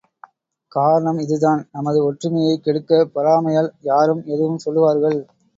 காரணம் 0.71 1.19
இதுதான் 1.19 1.69
நமது 1.71 1.99
ஒற்றுமையைக் 2.03 2.63
கெடுக்க, 2.63 3.05
பொறாமையால் 3.13 3.71
யாரும் 3.83 4.25
எதுவும் 4.25 4.57
சொல்லுவார்கள்? 4.57 5.19